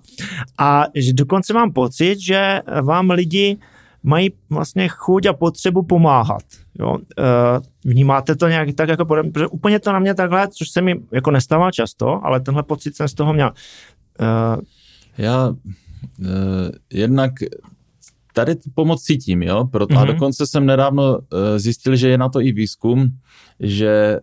[0.58, 3.58] a že dokonce mám pocit, že vám lidi
[4.06, 6.42] mají vlastně chuť a potřebu pomáhat.
[6.78, 6.98] Jo?
[7.84, 11.30] Vnímáte to nějak tak, jako protože úplně to na mě takhle, což se mi jako
[11.30, 13.52] nestává často, ale tenhle pocit jsem z toho měl.
[15.18, 15.52] Já
[16.20, 17.32] Uh, jednak
[18.32, 19.98] tady tu pomoc cítím, jo, proto, mm-hmm.
[19.98, 20.12] a mhm.
[20.12, 21.18] dokonce jsem nedávno uh,
[21.56, 23.08] zjistil, že je na to i výzkum,
[23.60, 24.20] že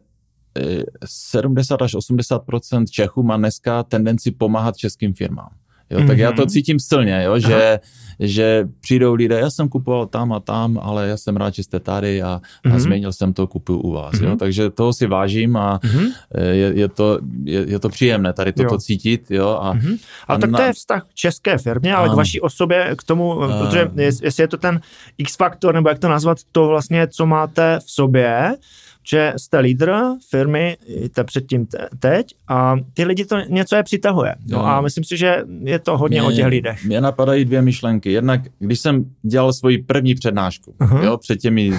[1.06, 5.50] 70 až 80% Čechů má dneska tendenci pomáhat českým firmám.
[5.90, 6.08] Jo, mm-hmm.
[6.08, 6.50] tak já to mhm.
[6.50, 7.80] cítím silně, jo, že,
[8.20, 11.80] že přijdou lidé, já jsem kupoval tam a tam, ale já jsem rád, že jste
[11.80, 12.70] tady a, mm-hmm.
[12.70, 12.80] a mhm.
[12.80, 14.14] změnil jsem to, kupuju u vás.
[14.14, 14.30] Mm-hmm.
[14.30, 16.12] Jo, takže toho si vážím a mm-hmm.
[16.52, 18.80] je, je, to, je, je to příjemné tady toto jo.
[18.80, 19.32] cítit.
[19.32, 20.00] Jo, a, mm-hmm.
[20.28, 20.58] a, a tak na...
[20.58, 22.14] to je vztah k české firmě, ale a...
[22.14, 23.66] k vaší osobě, k tomu, a...
[23.66, 23.92] protože
[24.22, 24.82] jestli je to ten
[25.18, 28.56] X-faktor, nebo jak to nazvat, to vlastně, co máte v sobě,
[29.04, 29.94] že jste lídr
[30.30, 31.68] firmy, jste předtím
[32.00, 34.36] teď a ty lidi to něco je přitahuje.
[34.48, 36.86] No a myslím si, že je to hodně mě, o těch lidech.
[36.86, 38.12] Mě napadají dvě myšlenky.
[38.12, 41.04] Jednak, když jsem dělal svoji první přednášku, uh-huh.
[41.04, 41.72] jo, před těmi,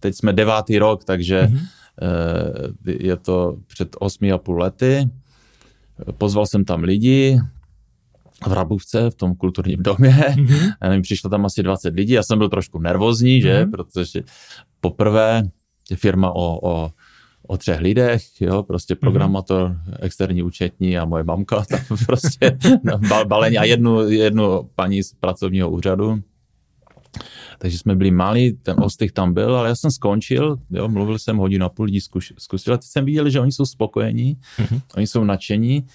[0.00, 1.66] teď jsme devátý rok, takže uh-huh.
[2.84, 5.08] je to před osmi a půl lety,
[6.18, 7.40] pozval jsem tam lidi,
[8.48, 10.10] v Rabůvce, v tom kulturním domě.
[10.10, 10.72] Mm-hmm.
[10.82, 12.12] Já nevím, přišlo tam asi 20 lidí.
[12.12, 13.42] Já jsem byl trošku nervózní, mm-hmm.
[13.42, 14.22] že, protože
[14.80, 15.42] poprvé
[15.90, 16.90] je firma o, o,
[17.46, 19.96] o třech lidech, jo, prostě programátor, mm-hmm.
[20.00, 22.58] externí účetní a moje mamka tam prostě
[23.08, 26.22] bal, balení a jednu, jednu paní z pracovního úřadu.
[27.58, 31.36] Takže jsme byli malí, ten ostych tam byl, ale já jsem skončil, jo, mluvil jsem
[31.36, 34.80] hodinu a půl lidí zkuš, zkusil a teď jsem viděl, že oni jsou spokojení, mm-hmm.
[34.96, 35.86] oni jsou nadšení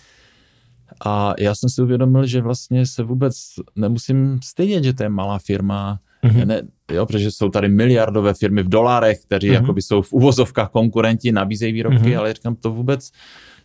[1.06, 3.36] a já jsem si uvědomil, že vlastně se vůbec
[3.76, 6.46] nemusím stydět, že to je malá firma, Mm-hmm.
[6.46, 9.54] Ne, jo, protože jsou tady miliardové firmy v dolárech, kteří mm-hmm.
[9.54, 12.20] jakoby jsou v uvozovkách konkurenti, nabízejí výrobky, mm-hmm.
[12.20, 13.12] ale říkám, to vůbec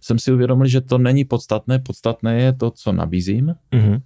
[0.00, 1.78] jsem si uvědomil, že to není podstatné.
[1.78, 3.54] Podstatné je to, co nabízím.
[3.72, 4.00] Mm-hmm.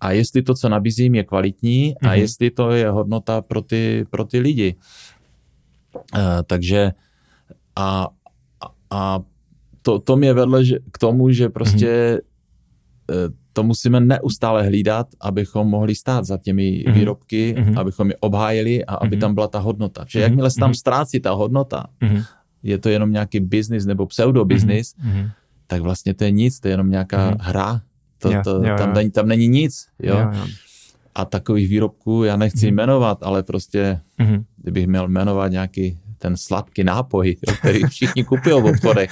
[0.00, 2.08] A jestli to, co nabízím, je kvalitní mm-hmm.
[2.08, 4.74] a jestli to je hodnota pro ty, pro ty lidi.
[5.94, 6.92] Uh, takže
[7.76, 8.08] a,
[8.90, 9.20] a
[9.82, 15.68] to, to mě vedle že, k tomu, že prostě mm-hmm to musíme neustále hlídat, abychom
[15.68, 16.92] mohli stát za těmi mm-hmm.
[16.92, 17.80] výrobky, mm-hmm.
[17.80, 19.20] abychom je obhájili a aby mm-hmm.
[19.20, 20.04] tam byla ta hodnota.
[20.08, 20.22] Že mm-hmm.
[20.22, 20.74] jakmile se tam mhm.
[20.74, 22.24] ztrácí ta hodnota, mm-hmm.
[22.62, 25.30] je to jenom nějaký business nebo pseudo-business, mm-hmm.
[25.66, 27.36] tak vlastně to je nic, to je jenom nějaká mm-hmm.
[27.40, 27.80] hra.
[28.18, 29.10] To, to, jo, jo, tam, jo.
[29.10, 29.86] tam není nic.
[30.02, 30.16] Jo?
[30.16, 30.46] Jo, jo.
[31.14, 32.74] A takových výrobků já nechci mm-hmm.
[32.74, 34.44] jmenovat, ale prostě, mm-hmm.
[34.56, 39.10] kdybych měl jmenovat nějaký ten sladký nápoj, jo, který všichni kupují v obchodech.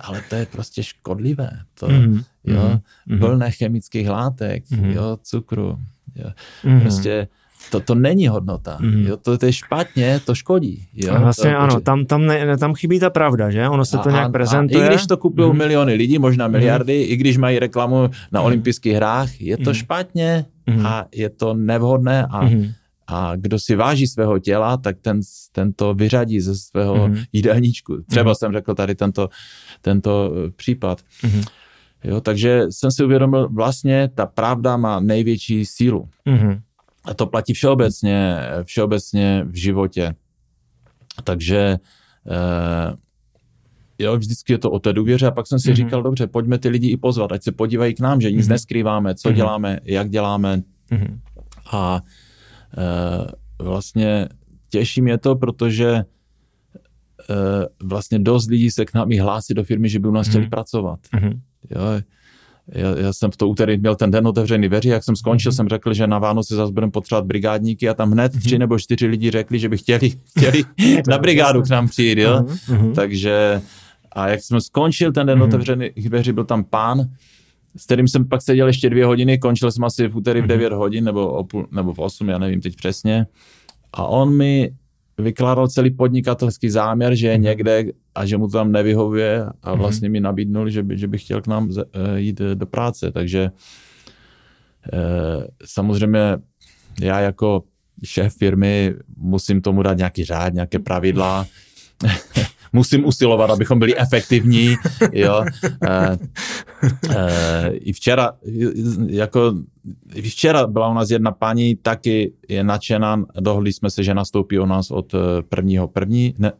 [0.00, 1.50] Ale to je prostě škodlivé.
[1.78, 2.24] To, mm-hmm.
[2.44, 3.18] jo, mm-hmm.
[3.18, 4.90] plné chemických látek, mm-hmm.
[4.90, 5.78] jo, cukru.
[6.14, 6.30] Jo.
[6.64, 6.80] Mm-hmm.
[6.80, 7.28] Prostě
[7.70, 8.78] to, to není hodnota.
[8.80, 9.06] Mm.
[9.06, 10.86] Jo, to, to je špatně, to škodí.
[10.94, 11.14] Jo?
[11.20, 13.68] Vlastně to, ano, tam, tam, ne, tam chybí ta pravda, že?
[13.68, 14.84] Ono se to a, nějak prezentuje.
[14.84, 15.58] A I když to kupují mm.
[15.58, 17.12] miliony lidí, možná miliardy, mm.
[17.12, 18.46] i když mají reklamu na mm.
[18.46, 19.74] olympijských hrách, je to mm.
[19.74, 20.86] špatně mm.
[20.86, 22.72] a je to nevhodné a mm
[23.06, 25.20] a kdo si váží svého těla, tak ten,
[25.52, 27.26] ten to vyřadí ze svého mm-hmm.
[27.32, 28.02] jídelníčku.
[28.02, 28.38] Třeba mm-hmm.
[28.38, 29.28] jsem řekl tady tento,
[29.80, 31.00] tento eh, případ.
[31.22, 31.44] Mm-hmm.
[32.04, 36.08] Jo, takže jsem si uvědomil, vlastně ta pravda má největší sílu.
[36.26, 36.60] Mm-hmm.
[37.04, 40.14] A to platí všeobecně, všeobecně v životě.
[41.24, 41.78] Takže
[42.30, 42.96] eh,
[43.98, 45.74] jo, vždycky je to o té důvěře a pak jsem si mm-hmm.
[45.74, 48.50] říkal, dobře, pojďme ty lidi i pozvat, ať se podívají k nám, že nic mm-hmm.
[48.50, 49.34] neskrýváme, co mm-hmm.
[49.34, 50.62] děláme, jak děláme.
[50.90, 51.18] Mm-hmm.
[51.72, 52.23] A Eh,
[53.62, 54.28] vlastně
[54.70, 56.04] těší mě to, protože
[57.30, 60.28] eh, vlastně dost lidí se k nám i hlásí do firmy, že by u nás
[60.28, 60.50] chtěli mm.
[60.50, 60.98] pracovat.
[61.22, 61.40] Mm.
[61.70, 61.80] Jo,
[62.68, 65.56] já, já jsem v to úterý měl ten den otevřený dveří, jak jsem skončil, mm.
[65.56, 68.40] jsem řekl, že na Vánoce zase budeme potřebovat brigádníky a tam hned mm.
[68.40, 70.64] tři nebo čtyři lidi řekli, že by chtěli, chtěli
[71.08, 72.44] na brigádu k nám přijít, jo.
[72.68, 72.94] Mm.
[72.94, 73.62] Takže
[74.12, 75.44] a jak jsem skončil ten den mm.
[75.44, 77.10] otevřených dveří, byl tam pán,
[77.76, 80.70] s kterým jsem pak seděl ještě dvě hodiny, končil jsem asi v úterý v 9
[80.70, 80.78] mhm.
[80.78, 83.26] hodin, nebo, o půl, nebo v 8, já nevím teď přesně.
[83.92, 84.74] A on mi
[85.18, 87.84] vykládal celý podnikatelský záměr, že je někde
[88.14, 91.42] a že mu to tam nevyhovuje a vlastně mi nabídnul, že by, že by chtěl
[91.42, 91.70] k nám
[92.16, 93.12] jít do práce.
[93.12, 93.50] Takže
[95.64, 96.38] samozřejmě
[97.00, 97.62] já jako
[98.04, 101.46] šéf firmy musím tomu dát nějaký řád, nějaké pravidla.
[102.74, 104.74] musím usilovat, abychom byli efektivní.
[105.12, 105.44] Jo.
[105.88, 106.18] E,
[107.16, 108.32] e, I včera,
[109.06, 109.54] jako,
[110.22, 114.66] včera byla u nás jedna paní, taky je nadšená, dohodli jsme se, že nastoupí u
[114.66, 115.14] nás od
[115.48, 116.52] prvního první, ne,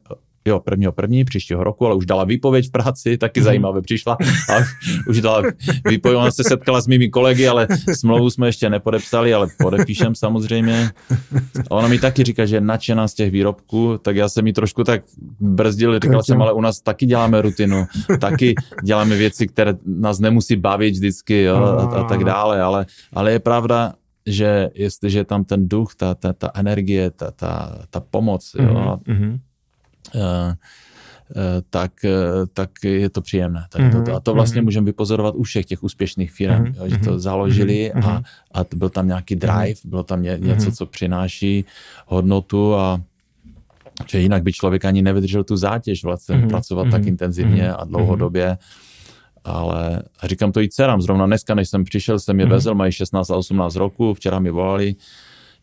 [0.45, 3.45] jo, prvního první příštího roku, ale už dala výpověď v práci, taky mm.
[3.45, 4.17] zajímavé přišla.
[4.57, 4.65] A
[5.09, 5.43] už dala
[5.89, 10.91] výpověď, ona se setkala s mými kolegy, ale smlouvu jsme ještě nepodepsali, ale podepíšem samozřejmě.
[11.71, 14.53] A ona mi taky říká, že je nadšená z těch výrobků, tak já jsem mi
[14.53, 15.03] trošku tak
[15.41, 17.85] brzdil, říkal jsem, ale u nás taky děláme rutinu,
[18.21, 23.33] taky děláme věci, které nás nemusí bavit vždycky jo, a, a tak dále, ale, ale
[23.33, 23.93] je pravda,
[24.27, 28.99] že jestliže je tam ten duch, ta, ta, ta energie, ta, ta, ta pomoc, jo,
[29.09, 29.39] mm-hmm
[31.71, 33.67] tak, eh, tak je to příjemné.
[33.69, 34.05] Tady mm-hmm.
[34.05, 34.65] to, a to vlastně mm-hmm.
[34.65, 36.75] můžeme vypozorovat u všech těch úspěšných firm, mm-hmm.
[36.77, 37.19] jo, že to mhm.
[37.19, 38.09] založili mm-hmm.
[38.09, 38.23] a,
[38.61, 41.65] a byl tam nějaký drive, bylo tam ně, něco, co přináší
[42.07, 43.01] hodnotu a
[44.09, 46.49] že jinak by člověk ani nevydržel tu zátěž vlastně mm-hmm.
[46.49, 46.91] pracovat mm-hmm.
[46.91, 47.77] tak intenzivně mm-hmm.
[47.79, 48.59] a dlouhodobě.
[49.45, 52.51] Ale říkám to i dcerám, zrovna dneska, než jsem přišel, jsem je mm-hmm.
[52.51, 54.95] vezl, mají 16 a 18 roku, včera mi volali,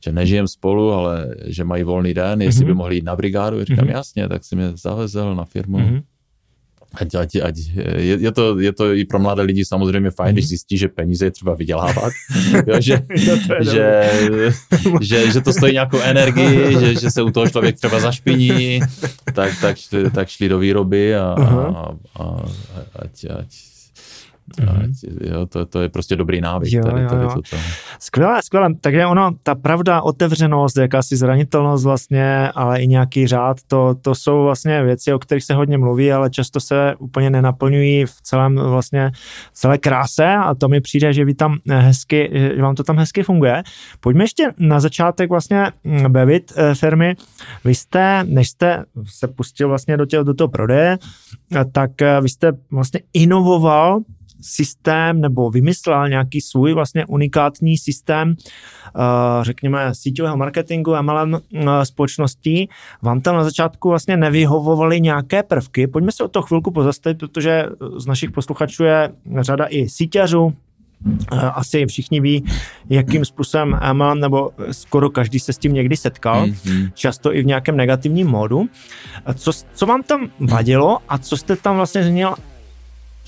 [0.04, 2.68] že nežijem spolu, ale že mají volný den, jestli mm-hmm.
[2.68, 3.64] by mohli jít na brigádu.
[3.64, 3.92] Říkám, mm-hmm.
[3.92, 5.78] jasně, tak si mě zavezel na firmu.
[5.78, 6.02] Mm-hmm.
[6.92, 7.58] Ať, ať, ať,
[8.04, 10.34] je, je, to, je to i pro mladé lidi samozřejmě fajn, mm-hmm.
[10.34, 12.12] když zjistí, že peníze je třeba vydělávat,
[12.68, 13.02] jo, že,
[13.62, 14.12] že,
[15.02, 18.80] že, že to stojí nějakou energii, že, že se u toho člověk třeba zašpiní,
[19.34, 19.78] tak, tak,
[20.16, 21.76] tak šli do výroby a, uh-huh.
[21.76, 22.44] a, a
[22.96, 23.71] ať, ať
[24.58, 25.34] Mm-hmm.
[25.34, 26.74] Jo, to, to je prostě dobrý návyk.
[26.74, 27.60] Jo, tady, tady jo, jo.
[28.00, 28.70] Skvělé, skvělé.
[28.82, 34.44] Takže ono, ta pravda, otevřenost, jakási zranitelnost vlastně, ale i nějaký řád, to, to jsou
[34.44, 39.12] vlastně věci, o kterých se hodně mluví, ale často se úplně nenaplňují v celém vlastně
[39.54, 43.24] celé kráse a to mi přijde, že vy tam hezky, že vám to tam hezky
[43.24, 43.64] funguje.
[44.00, 47.16] Pojďme ještě na začátek vlastně mm, bavit eh, firmy.
[47.66, 50.98] Vy jste, než jste se pustil vlastně do, tě, do toho prodeje,
[51.72, 54.00] tak eh, vy jste vlastně inovoval
[54.42, 59.00] systém nebo vymyslel nějaký svůj vlastně unikátní systém, eh,
[59.42, 62.70] řekněme, síťového marketingu MLM eh, společností.
[63.02, 65.88] Vám tam na začátku vlastně nevyhovovaly nějaké prvky.
[65.88, 67.66] Pojďme se o to chvilku pozastavit, protože
[67.98, 70.54] z našich posluchačů je řada i síťařů,
[71.32, 72.46] eh, asi všichni ví,
[72.90, 76.92] jakým způsobem MLM, nebo skoro každý se s tím někdy setkal, mm-hmm.
[76.94, 78.70] často i v nějakém negativním módu.
[79.34, 82.36] Co, co vám tam vadilo a co jste tam vlastně změnil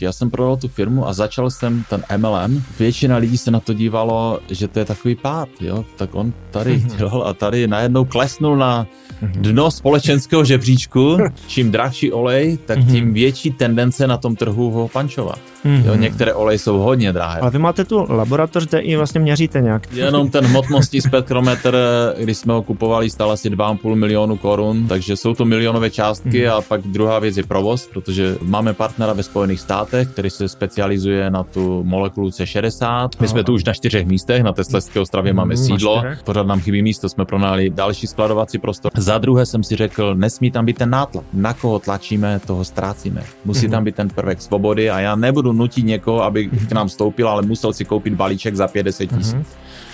[0.01, 2.63] já jsem prodal tu firmu a začal jsem ten MLM.
[2.79, 6.77] Většina lidí se na to dívalo, že to je takový pád, jo, tak on tady
[6.77, 6.97] mm-hmm.
[6.97, 8.87] dělal a tady najednou klesnul na.
[9.31, 11.17] Dno společenského žebříčku.
[11.47, 12.91] Čím drahší olej, tak mm-hmm.
[12.91, 15.39] tím větší tendence na tom trhu ho pančovat.
[15.85, 17.39] Jo, některé oleje jsou hodně drahé.
[17.39, 19.93] Ale vy máte tu laboratoř, kde i vlastně měříte nějak.
[19.93, 21.77] Jenom ten hmotnostní spektrometr,
[22.19, 26.57] když jsme ho kupovali, stál asi 2,5 milionu korun, takže jsou to milionové částky mm-hmm.
[26.57, 31.29] a pak druhá věc je provoz, protože máme partnera ve Spojených státech, který se specializuje
[31.29, 33.09] na tu molekulu C60.
[33.19, 36.81] My jsme tu už na čtyřech místech, na Tesleské ostravě máme sídlo, pořád nám chybí
[36.81, 38.91] místo, jsme pronali další skladovací prostor.
[38.97, 41.25] Za druhé jsem si řekl, nesmí tam být ten nátlak.
[41.33, 43.23] Na koho tlačíme, toho ztrácíme.
[43.45, 43.71] Musí mm-hmm.
[43.71, 47.41] tam být ten prvek svobody a já nebudu nutit někoho, aby k nám vstoupil, ale
[47.41, 49.33] musel si koupit balíček za 50 tisíc.
[49.33, 49.43] Mm-hmm.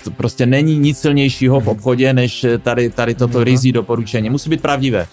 [0.04, 3.42] To prostě není nic silnějšího v obchodě, než tady, tady toto mm-hmm.
[3.42, 4.30] rizí doporučení.
[4.30, 5.06] Musí být pravdivé.